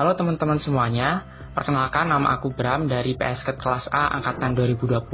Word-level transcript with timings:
Halo 0.00 0.16
teman-teman 0.16 0.56
semuanya, 0.64 1.28
perkenalkan 1.60 2.08
nama 2.08 2.40
aku 2.40 2.56
Bram 2.56 2.88
dari 2.88 3.12
PSK 3.20 3.60
kelas 3.60 3.92
A 3.92 4.16
angkatan 4.16 4.56
2020. 4.56 5.04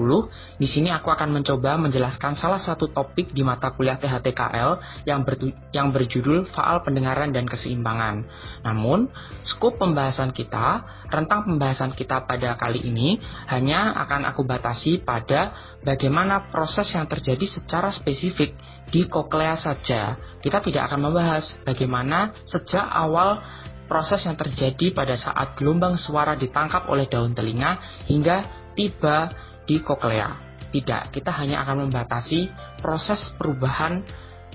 Di 0.63 0.71
sini 0.71 0.95
aku 0.95 1.11
akan 1.11 1.35
mencoba 1.35 1.75
menjelaskan 1.75 2.39
salah 2.39 2.63
satu 2.63 2.87
topik 2.95 3.35
di 3.35 3.43
mata 3.43 3.75
kuliah 3.75 3.99
THTKL 3.99 5.03
yang, 5.11 5.27
yang 5.75 5.91
berjudul 5.91 6.47
Faal 6.55 6.87
Pendengaran 6.87 7.35
dan 7.35 7.51
Keseimbangan. 7.51 8.23
Namun, 8.63 9.11
skop 9.43 9.75
pembahasan 9.83 10.31
kita, 10.31 10.87
rentang 11.11 11.51
pembahasan 11.51 11.91
kita 11.99 12.23
pada 12.23 12.55
kali 12.55 12.79
ini 12.79 13.19
hanya 13.51 13.99
akan 14.07 14.31
aku 14.31 14.47
batasi 14.47 15.03
pada 15.03 15.51
bagaimana 15.83 16.47
proses 16.47 16.87
yang 16.95 17.11
terjadi 17.11 17.43
secara 17.51 17.91
spesifik 17.91 18.55
di 18.95 19.11
koklea 19.11 19.59
saja. 19.59 20.15
Kita 20.39 20.63
tidak 20.63 20.95
akan 20.95 21.11
membahas 21.11 21.59
bagaimana 21.67 22.31
sejak 22.47 22.87
awal 22.87 23.43
proses 23.87 24.23
yang 24.27 24.35
terjadi 24.35 24.93
pada 24.93 25.15
saat 25.19 25.55
gelombang 25.59 25.99
suara 25.99 26.35
ditangkap 26.35 26.87
oleh 26.91 27.07
daun 27.07 27.33
telinga 27.33 28.05
hingga 28.07 28.71
tiba 28.75 29.31
di 29.67 29.83
koklea. 29.83 30.47
Tidak, 30.71 31.15
kita 31.15 31.31
hanya 31.33 31.63
akan 31.65 31.89
membatasi 31.89 32.51
proses 32.83 33.19
perubahan 33.39 34.03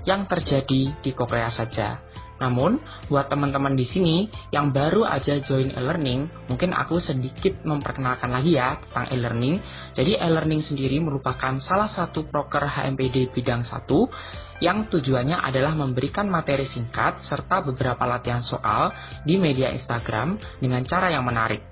yang 0.04 0.28
terjadi 0.28 1.00
di 1.00 1.10
koklea 1.12 1.50
saja. 1.50 1.98
Namun, 2.42 2.82
buat 3.06 3.30
teman-teman 3.30 3.78
di 3.78 3.86
sini 3.86 4.26
yang 4.50 4.74
baru 4.74 5.06
aja 5.06 5.38
join 5.46 5.70
e-learning, 5.70 6.26
mungkin 6.50 6.74
aku 6.74 6.98
sedikit 6.98 7.62
memperkenalkan 7.62 8.34
lagi 8.34 8.58
ya 8.58 8.82
tentang 8.82 9.06
e-learning. 9.14 9.62
Jadi, 9.94 10.18
e-learning 10.18 10.66
sendiri 10.66 10.98
merupakan 10.98 11.62
salah 11.62 11.86
satu 11.86 12.26
proker 12.26 12.66
HMPD 12.66 13.30
bidang 13.30 13.62
1 13.62 13.86
yang 14.58 14.90
tujuannya 14.90 15.38
adalah 15.38 15.74
memberikan 15.78 16.26
materi 16.26 16.66
singkat 16.66 17.22
serta 17.22 17.62
beberapa 17.62 18.02
latihan 18.02 18.42
soal 18.42 18.90
di 19.22 19.38
media 19.38 19.70
Instagram 19.70 20.34
dengan 20.58 20.82
cara 20.82 21.14
yang 21.14 21.22
menarik. 21.22 21.62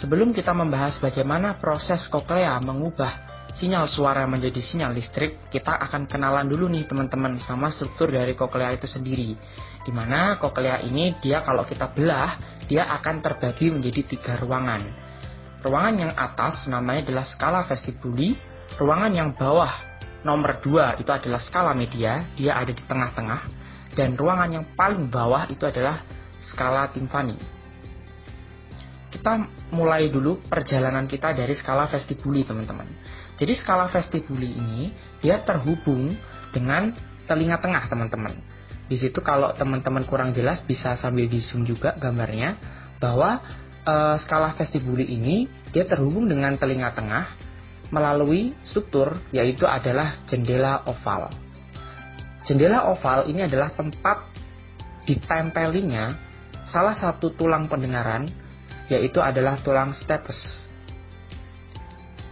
Sebelum 0.00 0.34
kita 0.34 0.50
membahas 0.50 0.98
bagaimana 0.98 1.60
proses 1.60 2.02
koklea 2.10 2.58
mengubah 2.60 3.33
sinyal 3.54 3.86
suara 3.86 4.26
menjadi 4.26 4.58
sinyal 4.58 4.94
listrik, 4.94 5.50
kita 5.50 5.78
akan 5.78 6.10
kenalan 6.10 6.50
dulu 6.50 6.66
nih 6.66 6.90
teman-teman 6.90 7.38
sama 7.42 7.70
struktur 7.70 8.10
dari 8.10 8.34
koklea 8.34 8.74
itu 8.74 8.90
sendiri. 8.90 9.38
Di 9.84 9.92
mana 9.94 10.40
koklea 10.42 10.82
ini 10.82 11.14
dia 11.22 11.44
kalau 11.46 11.62
kita 11.62 11.92
belah, 11.94 12.34
dia 12.66 12.88
akan 12.98 13.22
terbagi 13.22 13.70
menjadi 13.70 14.00
tiga 14.06 14.40
ruangan. 14.42 14.82
Ruangan 15.62 15.94
yang 15.96 16.12
atas 16.12 16.66
namanya 16.66 17.08
adalah 17.08 17.26
skala 17.30 17.60
vestibuli, 17.64 18.36
ruangan 18.76 19.12
yang 19.14 19.30
bawah 19.32 19.94
nomor 20.24 20.58
dua 20.64 20.96
itu 20.96 21.12
adalah 21.12 21.40
skala 21.44 21.76
media, 21.76 22.24
dia 22.34 22.56
ada 22.56 22.72
di 22.72 22.80
tengah-tengah, 22.80 23.40
dan 23.92 24.16
ruangan 24.16 24.50
yang 24.50 24.64
paling 24.74 25.06
bawah 25.12 25.46
itu 25.52 25.62
adalah 25.68 26.02
skala 26.50 26.90
timpani. 26.90 27.36
Kita 29.12 29.46
mulai 29.70 30.10
dulu 30.10 30.42
perjalanan 30.42 31.06
kita 31.06 31.30
dari 31.30 31.54
skala 31.54 31.86
vestibuli 31.86 32.42
teman-teman. 32.42 32.88
Jadi 33.34 33.52
skala 33.58 33.90
vestibuli 33.90 34.54
ini 34.54 34.94
dia 35.18 35.42
terhubung 35.42 36.14
dengan 36.54 36.94
telinga 37.26 37.58
tengah 37.58 37.84
teman-teman. 37.90 38.34
Di 38.86 39.00
situ 39.00 39.24
kalau 39.24 39.50
teman-teman 39.56 40.04
kurang 40.06 40.36
jelas 40.36 40.62
bisa 40.62 40.94
sambil 41.00 41.26
di 41.26 41.40
zoom 41.40 41.64
juga 41.64 41.96
gambarnya 41.96 42.54
bahwa 43.00 43.40
e, 43.82 43.94
skala 44.22 44.54
vestibuli 44.54 45.08
ini 45.08 45.48
dia 45.72 45.88
terhubung 45.88 46.28
dengan 46.30 46.54
telinga 46.60 46.92
tengah 46.94 47.34
melalui 47.90 48.54
struktur 48.68 49.18
yaitu 49.34 49.66
adalah 49.66 50.20
jendela 50.30 50.84
oval. 50.86 51.32
Jendela 52.44 52.86
oval 52.92 53.26
ini 53.26 53.48
adalah 53.48 53.72
tempat 53.72 54.30
ditempelinya 55.08 56.12
salah 56.68 56.94
satu 56.96 57.32
tulang 57.34 57.66
pendengaran 57.66 58.28
yaitu 58.92 59.18
adalah 59.24 59.56
tulang 59.64 59.96
stapes. 59.96 60.36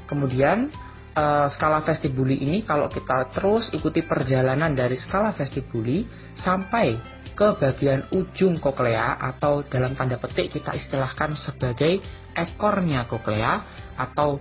Kemudian 0.05 0.69
uh, 1.17 1.49
skala 1.53 1.85
vestibuli 1.85 2.41
ini 2.41 2.65
kalau 2.65 2.89
kita 2.89 3.33
terus 3.33 3.69
ikuti 3.73 4.05
perjalanan 4.05 4.73
dari 4.73 4.97
skala 4.97 5.33
vestibuli 5.37 6.05
sampai 6.37 6.97
ke 7.33 7.49
bagian 7.57 8.13
ujung 8.13 8.61
koklea 8.61 9.17
atau 9.17 9.65
dalam 9.65 9.97
tanda 9.97 10.21
petik 10.21 10.53
kita 10.53 10.77
istilahkan 10.77 11.33
sebagai 11.37 12.01
ekornya 12.37 13.09
koklea 13.09 13.65
atau 13.97 14.37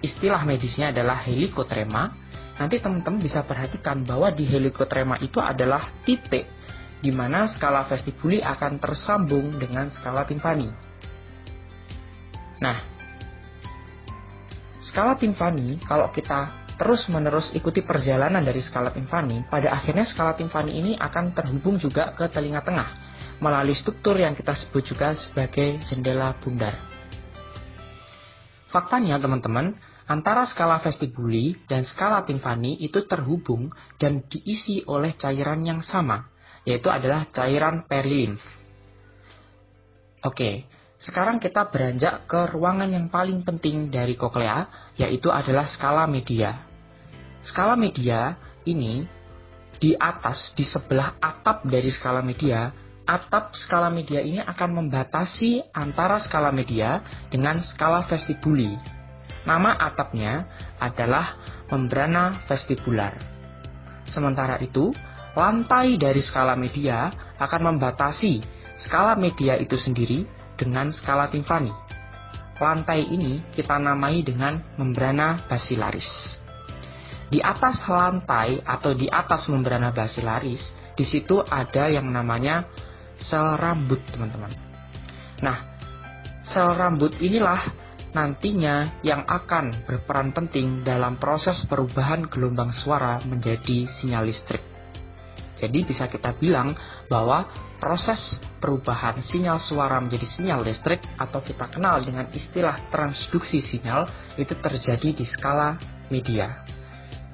istilah 0.00 0.40
medisnya 0.48 0.92
adalah 0.92 1.20
helikotrema. 1.20 2.16
Nanti 2.60 2.76
teman-teman 2.76 3.20
bisa 3.24 3.44
perhatikan 3.44 4.04
bahwa 4.04 4.28
di 4.32 4.44
helikotrema 4.44 5.16
itu 5.24 5.40
adalah 5.40 5.80
titik 6.04 6.44
di 7.00 7.08
mana 7.08 7.48
skala 7.48 7.88
vestibuli 7.88 8.44
akan 8.44 8.76
tersambung 8.76 9.56
dengan 9.56 9.88
skala 9.88 10.28
timpani. 10.28 10.68
Nah, 12.60 12.99
Skala 14.80 15.20
Timpani, 15.20 15.76
kalau 15.84 16.08
kita 16.08 16.72
terus-menerus 16.80 17.52
ikuti 17.52 17.84
perjalanan 17.84 18.40
dari 18.40 18.64
skala 18.64 18.88
Timpani, 18.88 19.44
pada 19.44 19.76
akhirnya 19.76 20.08
skala 20.08 20.32
Timpani 20.32 20.72
ini 20.72 20.92
akan 20.96 21.36
terhubung 21.36 21.76
juga 21.76 22.16
ke 22.16 22.24
telinga 22.32 22.64
tengah 22.64 22.88
melalui 23.44 23.76
struktur 23.76 24.16
yang 24.16 24.32
kita 24.32 24.56
sebut 24.56 24.84
juga 24.88 25.12
sebagai 25.16 25.80
jendela 25.88 26.32
bundar. 26.40 26.76
Faktanya 28.72 29.20
teman-teman, 29.20 29.76
antara 30.08 30.48
skala 30.48 30.80
vestibuli 30.80 31.60
dan 31.68 31.84
skala 31.84 32.24
Timpani 32.24 32.80
itu 32.80 33.04
terhubung 33.04 33.68
dan 34.00 34.24
diisi 34.32 34.80
oleh 34.88 35.12
cairan 35.20 35.60
yang 35.60 35.84
sama, 35.84 36.24
yaitu 36.64 36.88
adalah 36.88 37.28
cairan 37.28 37.84
perilimf. 37.84 38.40
Oke, 40.24 40.68
sekarang 41.00 41.40
kita 41.40 41.64
beranjak 41.72 42.28
ke 42.28 42.52
ruangan 42.52 42.92
yang 42.92 43.08
paling 43.08 43.40
penting 43.40 43.88
dari 43.88 44.20
koklea, 44.20 44.92
yaitu 45.00 45.32
adalah 45.32 45.64
skala 45.72 46.04
media. 46.04 46.60
Skala 47.40 47.72
media 47.72 48.36
ini 48.68 49.08
di 49.80 49.96
atas, 49.96 50.52
di 50.52 50.60
sebelah 50.68 51.16
atap 51.16 51.64
dari 51.64 51.88
skala 51.88 52.20
media, 52.20 52.68
atap 53.08 53.56
skala 53.56 53.88
media 53.88 54.20
ini 54.20 54.44
akan 54.44 54.76
membatasi 54.76 55.72
antara 55.72 56.20
skala 56.20 56.52
media 56.52 57.00
dengan 57.32 57.64
skala 57.64 58.04
vestibuli. 58.04 58.76
Nama 59.48 59.80
atapnya 59.80 60.44
adalah 60.76 61.40
membrana 61.72 62.44
vestibular. 62.44 63.16
Sementara 64.12 64.60
itu, 64.60 64.92
lantai 65.32 65.96
dari 65.96 66.20
skala 66.20 66.52
media 66.60 67.08
akan 67.40 67.72
membatasi 67.72 68.44
skala 68.84 69.16
media 69.16 69.56
itu 69.56 69.80
sendiri 69.80 70.39
dengan 70.60 70.92
skala 70.92 71.32
Tiffany. 71.32 71.72
Lantai 72.60 73.08
ini 73.08 73.40
kita 73.56 73.80
namai 73.80 74.20
dengan 74.20 74.60
membrana 74.76 75.40
basilaris. 75.48 76.36
Di 77.32 77.40
atas 77.40 77.80
lantai 77.88 78.60
atau 78.60 78.92
di 78.92 79.08
atas 79.08 79.48
membrana 79.48 79.88
basilaris, 79.96 80.60
di 80.92 81.08
situ 81.08 81.40
ada 81.40 81.88
yang 81.88 82.12
namanya 82.12 82.68
sel 83.16 83.56
rambut, 83.56 84.04
teman-teman. 84.12 84.52
Nah, 85.40 85.56
sel 86.44 86.76
rambut 86.76 87.16
inilah 87.16 87.64
nantinya 88.12 89.00
yang 89.06 89.22
akan 89.24 89.86
berperan 89.86 90.34
penting 90.34 90.82
dalam 90.82 91.16
proses 91.16 91.64
perubahan 91.64 92.26
gelombang 92.26 92.74
suara 92.74 93.22
menjadi 93.24 93.86
sinyal 93.88 94.26
listrik. 94.26 94.60
Jadi 95.60 95.84
bisa 95.84 96.08
kita 96.08 96.34
bilang 96.36 96.72
bahwa 97.06 97.46
proses 97.80 98.20
perubahan 98.60 99.24
sinyal 99.24 99.56
suara 99.58 99.96
menjadi 99.98 100.28
sinyal 100.28 100.62
listrik 100.62 101.00
atau 101.16 101.40
kita 101.40 101.72
kenal 101.72 102.04
dengan 102.04 102.28
istilah 102.28 102.92
transduksi 102.92 103.64
sinyal 103.64 104.04
itu 104.36 104.52
terjadi 104.60 105.16
di 105.16 105.24
skala 105.24 105.80
media. 106.12 106.62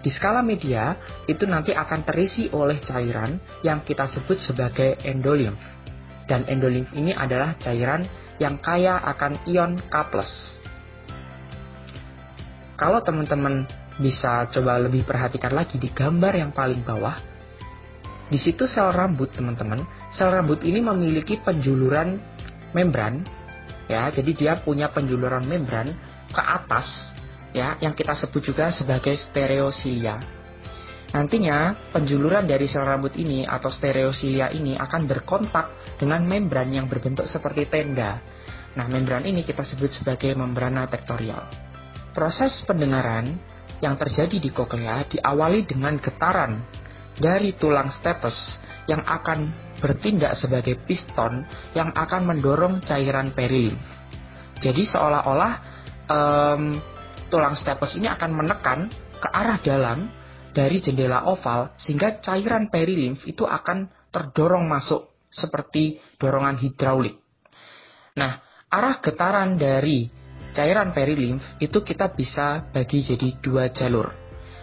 Di 0.00 0.14
skala 0.14 0.38
media 0.40 0.94
itu 1.26 1.42
nanti 1.50 1.74
akan 1.74 2.06
terisi 2.06 2.46
oleh 2.54 2.78
cairan 2.78 3.42
yang 3.66 3.82
kita 3.82 4.06
sebut 4.06 4.38
sebagai 4.38 5.02
endolimf. 5.02 5.58
Dan 6.30 6.46
endolimf 6.46 6.94
ini 6.94 7.10
adalah 7.10 7.58
cairan 7.58 8.06
yang 8.38 8.62
kaya 8.62 9.02
akan 9.02 9.42
ion 9.50 9.74
K+. 9.90 9.94
Kalau 12.76 13.00
teman-teman 13.02 13.66
bisa 13.96 14.46
coba 14.52 14.78
lebih 14.78 15.08
perhatikan 15.08 15.56
lagi 15.56 15.80
di 15.80 15.88
gambar 15.88 16.38
yang 16.38 16.52
paling 16.52 16.84
bawah, 16.84 17.16
di 18.26 18.38
situ 18.42 18.66
sel 18.66 18.90
rambut, 18.90 19.30
teman-teman. 19.30 19.86
Sel 20.10 20.34
rambut 20.34 20.58
ini 20.66 20.82
memiliki 20.82 21.38
penjuluran 21.38 22.18
membran, 22.74 23.22
ya. 23.86 24.10
Jadi 24.10 24.34
dia 24.34 24.58
punya 24.58 24.90
penjuluran 24.90 25.46
membran 25.46 25.94
ke 26.34 26.42
atas, 26.42 26.86
ya, 27.54 27.78
yang 27.78 27.94
kita 27.94 28.18
sebut 28.18 28.42
juga 28.42 28.74
sebagai 28.74 29.14
stereosilia. 29.30 30.18
Nantinya, 31.14 31.70
penjuluran 31.94 32.50
dari 32.50 32.66
sel 32.66 32.82
rambut 32.82 33.14
ini 33.14 33.46
atau 33.46 33.70
stereosilia 33.70 34.50
ini 34.50 34.74
akan 34.74 35.06
berkontak 35.06 35.96
dengan 36.02 36.26
membran 36.26 36.66
yang 36.74 36.90
berbentuk 36.90 37.30
seperti 37.30 37.70
tenda. 37.70 38.18
Nah, 38.74 38.90
membran 38.90 39.22
ini 39.22 39.46
kita 39.46 39.62
sebut 39.62 39.94
sebagai 39.94 40.34
membrana 40.34 40.84
tektorial. 40.90 41.46
Proses 42.10 42.58
pendengaran 42.66 43.38
yang 43.78 43.94
terjadi 43.94 44.36
di 44.36 44.50
koklea 44.50 45.06
diawali 45.06 45.62
dengan 45.64 45.96
getaran 46.02 46.58
dari 47.16 47.56
tulang 47.56 47.88
stapes 47.92 48.60
yang 48.86 49.02
akan 49.02 49.50
bertindak 49.80 50.38
sebagai 50.38 50.80
piston 50.86 51.44
yang 51.76 51.92
akan 51.92 52.22
mendorong 52.28 52.80
cairan 52.84 53.34
perilim. 53.34 53.76
Jadi 54.56 54.88
seolah-olah 54.88 55.52
um, 56.08 56.62
tulang 57.28 57.58
stapes 57.58 57.98
ini 57.98 58.08
akan 58.08 58.30
menekan 58.32 58.88
ke 59.20 59.28
arah 59.28 59.58
dalam 59.60 60.08
dari 60.56 60.80
jendela 60.80 61.28
oval 61.28 61.76
sehingga 61.76 62.16
cairan 62.24 62.72
perilimf 62.72 63.28
itu 63.28 63.44
akan 63.44 63.92
terdorong 64.08 64.64
masuk 64.64 65.28
seperti 65.28 66.00
dorongan 66.16 66.56
hidraulik. 66.56 67.20
Nah, 68.16 68.40
arah 68.72 68.96
getaran 69.04 69.60
dari 69.60 70.08
cairan 70.56 70.96
perilimf 70.96 71.60
itu 71.60 71.84
kita 71.84 72.16
bisa 72.16 72.64
bagi 72.72 73.04
jadi 73.04 73.36
dua 73.44 73.68
jalur. 73.68 74.08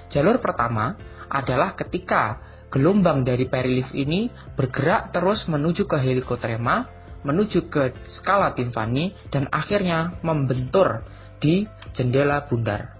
Jalur 0.10 0.42
pertama 0.42 0.98
adalah 1.34 1.74
ketika 1.74 2.38
gelombang 2.70 3.26
dari 3.26 3.50
perilimf 3.50 3.94
ini 3.94 4.30
bergerak 4.58 5.14
terus 5.14 5.46
menuju 5.50 5.90
ke 5.90 5.98
helikotrema, 5.98 6.90
menuju 7.26 7.70
ke 7.70 7.94
skala 8.22 8.54
timpani, 8.54 9.14
dan 9.34 9.50
akhirnya 9.50 10.18
membentur 10.22 11.02
di 11.42 11.66
jendela 11.94 12.46
bundar. 12.46 12.94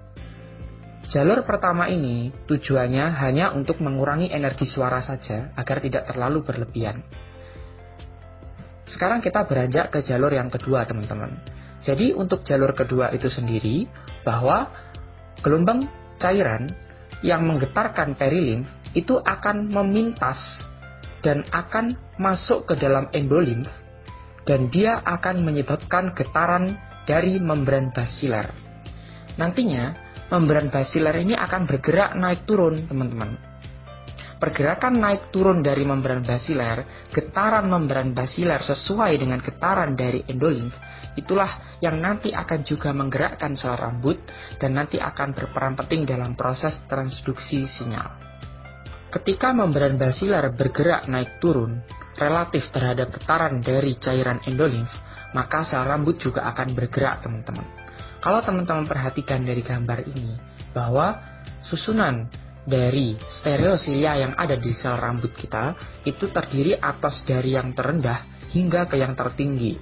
Jalur 1.14 1.46
pertama 1.46 1.90
ini 1.94 2.34
tujuannya 2.50 3.06
hanya 3.22 3.54
untuk 3.54 3.82
mengurangi 3.86 4.34
energi 4.34 4.66
suara 4.66 5.04
saja 5.06 5.54
agar 5.54 5.78
tidak 5.78 6.10
terlalu 6.10 6.42
berlebihan. 6.42 7.06
Sekarang 8.90 9.22
kita 9.22 9.46
beranjak 9.46 9.90
ke 9.90 10.06
jalur 10.06 10.34
yang 10.34 10.50
kedua, 10.54 10.86
teman-teman. 10.86 11.34
Jadi 11.84 12.16
untuk 12.16 12.46
jalur 12.48 12.72
kedua 12.72 13.12
itu 13.12 13.28
sendiri 13.28 13.90
bahwa 14.24 14.72
gelombang 15.44 15.84
cairan 16.22 16.72
yang 17.24 17.48
menggetarkan 17.48 18.20
perilim 18.20 18.68
itu 18.94 19.18
akan 19.18 19.72
memintas 19.72 20.38
dan 21.24 21.42
akan 21.50 21.96
masuk 22.20 22.68
ke 22.68 22.76
dalam 22.78 23.08
endolimf 23.16 23.72
dan 24.44 24.68
dia 24.70 25.00
akan 25.08 25.42
menyebabkan 25.48 26.12
getaran 26.14 26.76
dari 27.08 27.40
membran 27.40 27.90
basilar. 27.96 28.52
Nantinya 29.40 29.96
membran 30.30 30.68
basilar 30.68 31.16
ini 31.16 31.34
akan 31.34 31.64
bergerak 31.64 32.14
naik 32.20 32.44
turun, 32.44 32.76
teman-teman. 32.86 33.53
Pergerakan 34.44 35.00
naik 35.00 35.32
turun 35.32 35.64
dari 35.64 35.88
membran 35.88 36.20
basilar, 36.20 37.08
getaran 37.16 37.64
membran 37.64 38.12
basilar 38.12 38.60
sesuai 38.60 39.16
dengan 39.16 39.40
getaran 39.40 39.96
dari 39.96 40.20
endolimf, 40.28 40.76
itulah 41.16 41.80
yang 41.80 42.04
nanti 42.04 42.36
akan 42.36 42.60
juga 42.68 42.92
menggerakkan 42.92 43.56
sel 43.56 43.80
rambut 43.80 44.20
dan 44.60 44.76
nanti 44.76 45.00
akan 45.00 45.32
berperan 45.32 45.80
penting 45.80 46.04
dalam 46.04 46.36
proses 46.36 46.76
transduksi 46.92 47.64
sinyal. 47.72 48.20
Ketika 49.16 49.56
membran 49.56 49.96
basilar 49.96 50.52
bergerak 50.52 51.08
naik 51.08 51.40
turun, 51.40 51.80
relatif 52.20 52.68
terhadap 52.76 53.16
getaran 53.16 53.64
dari 53.64 53.96
cairan 53.96 54.44
endolimf, 54.44 54.92
maka 55.32 55.64
sel 55.64 55.88
rambut 55.88 56.20
juga 56.20 56.52
akan 56.52 56.76
bergerak, 56.76 57.24
teman-teman. 57.24 57.64
Kalau 58.20 58.44
teman-teman 58.44 58.92
perhatikan 58.92 59.48
dari 59.48 59.64
gambar 59.64 60.04
ini, 60.04 60.36
bahwa 60.76 61.16
susunan 61.64 62.28
dari 62.64 63.16
stereosilia 63.42 64.24
yang 64.24 64.34
ada 64.40 64.56
di 64.56 64.72
sel 64.76 64.96
rambut 64.96 65.36
kita 65.36 65.76
itu 66.08 66.32
terdiri 66.32 66.80
atas 66.80 67.24
dari 67.28 67.56
yang 67.56 67.76
terendah 67.76 68.50
hingga 68.52 68.88
ke 68.88 69.00
yang 69.00 69.14
tertinggi. 69.14 69.76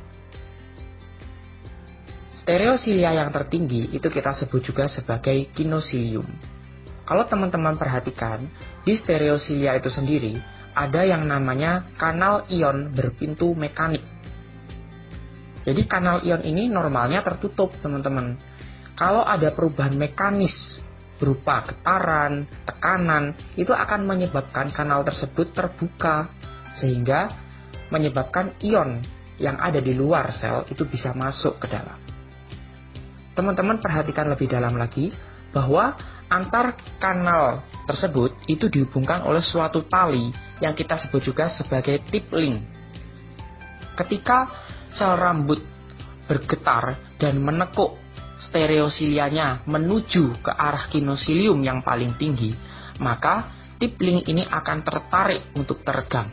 Stereosilia 2.42 3.13
yang 3.13 3.30
tertinggi 3.30 3.94
itu 3.94 4.10
kita 4.10 4.33
sebut 4.33 4.66
juga 4.66 4.89
sebagai 4.89 5.54
kinosilium. 5.54 6.25
Kalau 7.06 7.28
teman-teman 7.30 7.78
perhatikan, 7.78 8.50
di 8.81 8.98
stereosilia 8.98 9.77
itu 9.77 9.94
sendiri 9.94 10.42
ada 10.74 11.06
yang 11.06 11.27
namanya 11.27 11.86
kanal 12.00 12.48
ion 12.50 12.95
berpintu 12.95 13.54
mekanik 13.54 14.01
jadi 15.62 15.81
kanal 15.86 16.25
ion 16.25 16.42
ini 16.42 16.68
normalnya 16.69 17.22
tertutup, 17.22 17.69
teman-teman. 17.81 18.38
Kalau 18.98 19.22
ada 19.22 19.54
perubahan 19.54 19.94
mekanis 19.94 20.81
berupa 21.22 21.62
getaran, 21.70 22.50
tekanan, 22.66 23.38
itu 23.54 23.70
akan 23.70 24.10
menyebabkan 24.10 24.74
kanal 24.74 25.06
tersebut 25.06 25.54
terbuka 25.54 26.34
sehingga 26.82 27.30
menyebabkan 27.94 28.58
ion 28.66 28.98
yang 29.38 29.62
ada 29.62 29.78
di 29.78 29.94
luar 29.94 30.34
sel 30.34 30.66
itu 30.66 30.82
bisa 30.90 31.14
masuk 31.14 31.62
ke 31.62 31.70
dalam. 31.70 32.02
Teman-teman 33.38 33.78
perhatikan 33.78 34.34
lebih 34.34 34.50
dalam 34.50 34.74
lagi 34.74 35.14
bahwa 35.54 35.94
antar 36.32 36.74
kanal 36.98 37.62
tersebut 37.86 38.34
itu 38.50 38.72
dihubungkan 38.72 39.22
oleh 39.22 39.44
suatu 39.44 39.86
tali 39.86 40.34
yang 40.64 40.74
kita 40.74 40.98
sebut 41.06 41.22
juga 41.22 41.54
sebagai 41.54 42.02
tip 42.10 42.32
link. 42.34 42.66
Ketika 43.94 44.50
sel 44.96 45.20
rambut 45.20 45.60
bergetar 46.26 46.98
dan 47.20 47.44
menekuk 47.44 48.00
stereosilianya 48.50 49.68
menuju 49.70 50.42
ke 50.42 50.52
arah 50.52 50.90
kinosilium 50.90 51.62
yang 51.62 51.86
paling 51.86 52.18
tinggi, 52.18 52.56
maka 52.98 53.54
tipling 53.78 54.26
ini 54.26 54.46
akan 54.46 54.82
tertarik 54.82 55.54
untuk 55.58 55.86
teregang. 55.86 56.30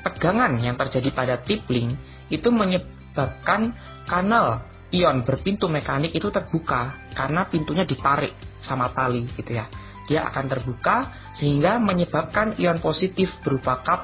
Tegangan 0.00 0.56
yang 0.60 0.80
terjadi 0.80 1.12
pada 1.12 1.36
tipling 1.44 1.92
itu 2.32 2.48
menyebabkan 2.48 3.76
kanal 4.08 4.64
ion 4.90 5.22
berpintu 5.22 5.68
mekanik 5.68 6.16
itu 6.16 6.32
terbuka 6.32 7.12
karena 7.12 7.46
pintunya 7.46 7.84
ditarik 7.84 8.32
sama 8.64 8.90
tali 8.96 9.28
gitu 9.36 9.54
ya. 9.54 9.68
Dia 10.08 10.26
akan 10.26 10.44
terbuka 10.50 10.96
sehingga 11.38 11.78
menyebabkan 11.78 12.58
ion 12.58 12.82
positif 12.82 13.30
berupa 13.44 13.84
K+ 13.84 14.02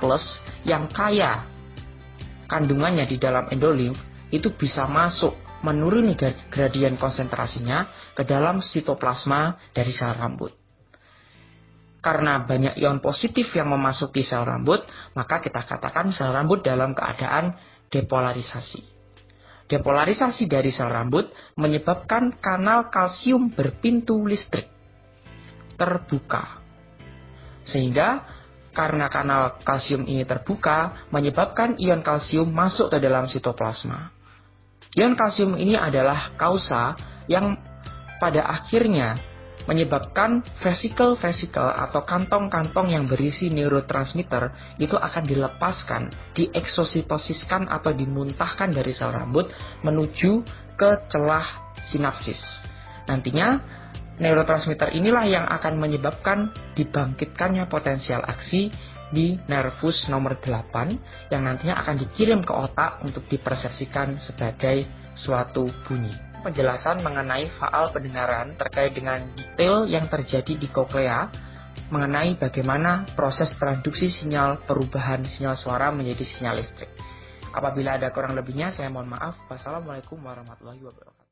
yang 0.62 0.87
kaya 0.87 1.43
kandungannya 2.47 3.11
di 3.11 3.19
dalam 3.19 3.50
endolimf 3.50 3.99
itu 4.31 4.55
bisa 4.55 4.87
masuk 4.87 5.35
menuruni 5.64 6.19
gradien 6.50 6.99
konsentrasinya 7.00 8.12
ke 8.12 8.26
dalam 8.26 8.61
sitoplasma 8.61 9.73
dari 9.73 9.93
sel 9.94 10.12
rambut. 10.17 10.53
Karena 12.03 12.44
banyak 12.44 12.79
ion 12.79 13.03
positif 13.03 13.50
yang 13.56 13.73
memasuki 13.73 14.23
sel 14.23 14.47
rambut, 14.47 14.85
maka 15.17 15.43
kita 15.43 15.64
katakan 15.67 16.12
sel 16.14 16.31
rambut 16.31 16.62
dalam 16.62 16.94
keadaan 16.94 17.56
depolarisasi. 17.91 18.82
Depolarisasi 19.67 20.47
dari 20.47 20.70
sel 20.70 20.93
rambut 20.93 21.31
menyebabkan 21.58 22.38
kanal 22.38 22.87
kalsium 22.93 23.50
berpintu 23.50 24.23
listrik 24.23 24.70
terbuka. 25.76 26.62
Sehingga 27.67 28.23
karena 28.76 29.08
kanal 29.08 29.56
kalsium 29.65 30.05
ini 30.05 30.29
terbuka, 30.29 31.08
menyebabkan 31.08 31.81
ion 31.81 32.05
kalsium 32.05 32.53
masuk 32.53 32.93
ke 32.93 33.01
dalam 33.01 33.25
sitoplasma. 33.25 34.16
Ion 34.96 35.12
kalsium 35.12 35.60
ini 35.60 35.76
adalah 35.76 36.32
kausa 36.41 36.96
yang 37.29 37.60
pada 38.17 38.48
akhirnya 38.48 39.20
menyebabkan 39.67 40.41
vesikel-vesikel 40.62 41.69
atau 41.69 42.06
kantong-kantong 42.06 42.94
yang 42.94 43.05
berisi 43.05 43.50
neurotransmitter 43.50 44.55
itu 44.79 44.94
akan 44.94 45.24
dilepaskan, 45.26 46.08
dieksositosiskan 46.32 47.69
atau 47.69 47.93
dimuntahkan 47.93 48.72
dari 48.72 48.94
sel 48.94 49.10
rambut 49.10 49.50
menuju 49.82 50.46
ke 50.79 50.91
celah 51.10 51.74
sinapsis. 51.91 52.41
Nantinya 53.10 53.58
Neurotransmitter 54.17 54.96
inilah 54.96 55.29
yang 55.29 55.44
akan 55.44 55.76
menyebabkan 55.76 56.48
dibangkitkannya 56.72 57.69
potensial 57.69 58.24
aksi 58.24 58.72
di 59.13 59.39
nervus 59.46 60.08
nomor 60.10 60.39
8 60.39 61.31
yang 61.31 61.43
nantinya 61.46 61.79
akan 61.82 61.96
dikirim 62.06 62.41
ke 62.43 62.53
otak 62.55 63.03
untuk 63.06 63.27
dipersepsikan 63.31 64.19
sebagai 64.19 64.86
suatu 65.15 65.69
bunyi. 65.86 66.13
Penjelasan 66.43 67.03
mengenai 67.03 67.51
faal 67.58 67.91
pendengaran 67.91 68.55
terkait 68.55 68.94
dengan 68.94 69.19
detail 69.34 69.86
yang 69.91 70.06
terjadi 70.06 70.55
di 70.55 70.69
koklea 70.70 71.27
mengenai 71.91 72.39
bagaimana 72.39 73.06
proses 73.15 73.51
transduksi 73.58 74.10
sinyal 74.10 74.63
perubahan 74.63 75.22
sinyal 75.27 75.58
suara 75.58 75.91
menjadi 75.91 76.22
sinyal 76.27 76.58
listrik. 76.63 76.91
Apabila 77.56 77.96
ada 77.96 78.13
kurang 78.13 78.36
lebihnya, 78.36 78.69
saya 78.77 78.93
mohon 78.93 79.08
maaf. 79.08 79.34
Wassalamualaikum 79.48 80.20
warahmatullahi 80.20 80.82
wabarakatuh. 80.84 81.25